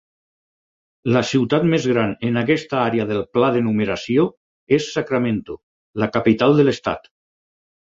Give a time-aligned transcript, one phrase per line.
[1.17, 4.27] La ciutat més gran en aquesta àrea del pla de numeració
[4.81, 5.61] és Sacramento,
[6.05, 7.09] la capital de l'estat.